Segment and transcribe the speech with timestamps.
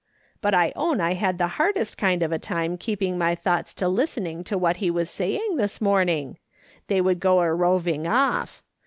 [0.41, 3.87] But I own I liad the hardest kind of a time keeping my thoughts to
[3.87, 6.39] listening to what he was saying this morning;
[6.87, 8.63] they would go a roving off.